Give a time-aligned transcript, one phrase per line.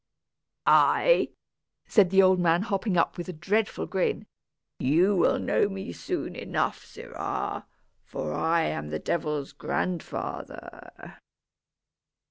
[0.65, 1.29] "I?"
[1.85, 4.25] said the old man, hopping up with a dreadful grin,
[4.79, 7.67] "you will know me soon enough, sirrah,
[8.03, 11.19] for I am the devil's grandfather."